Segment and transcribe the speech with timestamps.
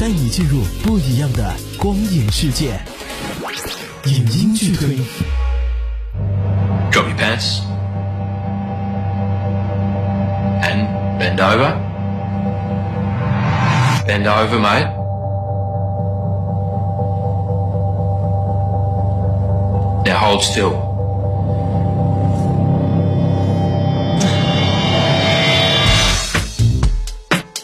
[0.00, 2.80] 带你进入不一样的光影世界。
[4.06, 4.96] 影音剧推。
[6.90, 7.60] Drop your pants.
[10.62, 11.76] And bend over.
[14.06, 14.88] Bend over, mate.
[20.06, 20.89] Now hold still.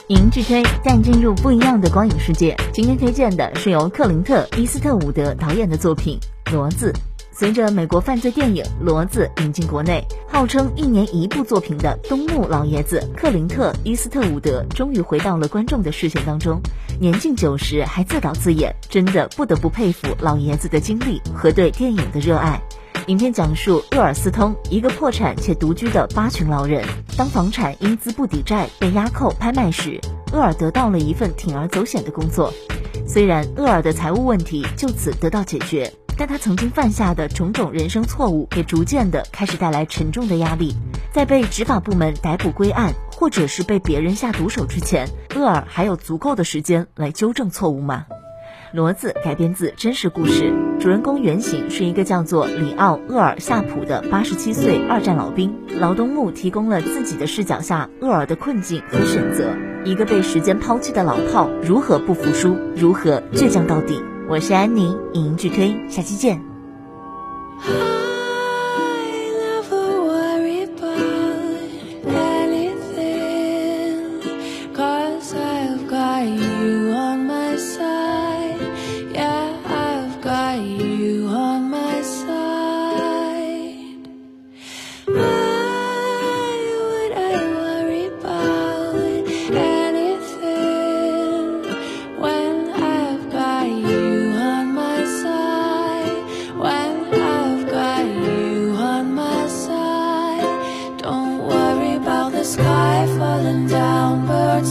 [0.08, 2.56] 影音剧推带进入不一样的光影世界。
[2.72, 6.16] 今天推荐的是由克林特·伊斯特伍德导演的作品
[6.52, 6.92] 《骡子》。
[7.32, 16.60] 随着美国犯罪电影《骡子》引进国内，号称一年一部作品的东木老爷子克林特·伊斯特伍德终于回到了观众的视线当中。
[17.00, 22.62] 年近九十还自导自演，真的不得不佩服老爷子的精力和对电影的热爱。
[23.06, 26.84] 影片讲述厄尔斯通，一个破产且独居的八旬老人。
[27.16, 30.00] 当房产因资不抵债被押扣拍卖时，
[30.32, 32.52] 厄尔得到了一份铤而走险的工作。
[33.06, 40.74] 虽然厄尔的财务问题就此得到解决，但他曾经犯下的种种人生错误也逐渐的开始带来沉重的压力。
[41.12, 48.06] 在被执法部门逮捕归案，或者是被别人下毒手之前，厄尔还有足够的时间来纠正错误吗？
[48.76, 55.50] 骡子改编自真实故事，主人公原型是一个叫做里奥·厄尔夏普的八十七岁二战老兵。
[55.80, 59.48] 劳东木提供了自己的视角下厄尔的困境和选择。
[59.86, 63.98] 一个被时间抛弃的老炮如何不服输，如何倔强到底？
[64.28, 66.38] 我是安妮，影音剧推，下期见。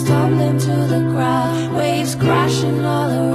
[0.04, 3.35] Tumbling to the ground, waves crashing all around,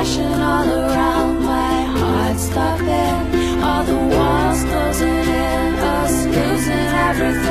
[0.00, 2.38] crashing all around, my heart.
[2.38, 7.49] Stopping, all the walls closing in, us losing everything.